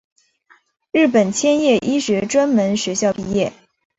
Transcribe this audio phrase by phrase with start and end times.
[0.93, 3.53] 日本千叶医学专门学校毕业。